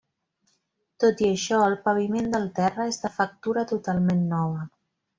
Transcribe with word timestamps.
Tot 1.03 1.21
i 1.25 1.27
això 1.33 1.59
el 1.67 1.77
paviment 1.85 2.33
del 2.37 2.49
terra 2.63 2.89
és 2.95 3.01
de 3.05 3.15
factura 3.21 3.69
totalment 3.77 4.29
nova. 4.37 4.69